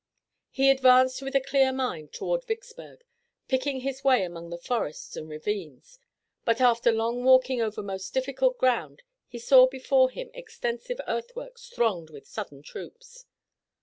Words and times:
He 0.49 0.71
advanced 0.71 1.21
with 1.21 1.35
a 1.35 1.39
clear 1.39 1.71
mind 1.71 2.11
toward 2.11 2.43
Vicksburg, 2.45 3.03
picking 3.47 3.81
his 3.81 4.03
way 4.03 4.23
among 4.23 4.49
the 4.49 4.57
forests 4.57 5.15
and 5.15 5.29
ravines, 5.29 5.99
but, 6.43 6.59
after 6.59 6.91
long 6.91 7.23
walking 7.23 7.61
over 7.61 7.83
most 7.83 8.11
difficult 8.11 8.57
ground, 8.57 9.03
he 9.27 9.37
saw 9.37 9.67
before 9.67 10.09
him 10.09 10.31
extensive 10.33 10.99
earthworks 11.07 11.69
thronged 11.69 12.09
with 12.09 12.25
Southern 12.25 12.63
troops. 12.63 13.25